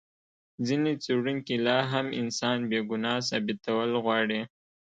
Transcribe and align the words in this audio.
ځینې 0.67 0.91
څېړونکي 1.03 1.55
لا 1.67 1.77
هم 1.91 2.07
انسان 2.21 2.57
بې 2.69 2.79
ګناه 2.89 3.21
ثابتول 3.29 3.91
غواړي. 4.03 4.41